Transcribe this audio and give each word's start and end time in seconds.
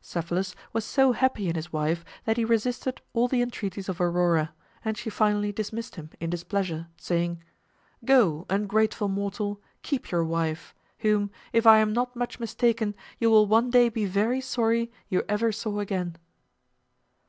Cephalus 0.00 0.54
was 0.72 0.84
so 0.84 1.10
happy 1.10 1.48
in 1.48 1.56
his 1.56 1.72
wife 1.72 2.04
that 2.24 2.36
he 2.36 2.44
resisted 2.44 3.00
all 3.12 3.26
the 3.26 3.42
entreaties 3.42 3.88
of 3.88 4.00
Aurora, 4.00 4.54
and 4.84 4.96
she 4.96 5.10
finally 5.10 5.50
dismissed 5.50 5.96
him 5.96 6.10
in 6.20 6.30
displeasure, 6.30 6.86
saying, 6.96 7.42
"Go, 8.04 8.46
ungrateful 8.48 9.08
mortal, 9.08 9.60
keep 9.82 10.12
your 10.12 10.22
wife, 10.22 10.76
whom, 10.98 11.32
if 11.52 11.66
I 11.66 11.78
am 11.78 11.92
not 11.92 12.14
much 12.14 12.38
mistaken, 12.38 12.94
you 13.18 13.32
will 13.32 13.48
one 13.48 13.68
day 13.68 13.88
be 13.88 14.04
very 14.04 14.40
sorry 14.40 14.92
you 15.08 15.24
ever 15.28 15.50
saw 15.50 15.80
again." 15.80 16.14